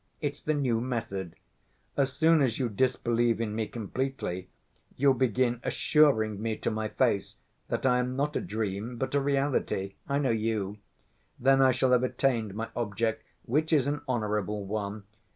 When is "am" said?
7.99-8.15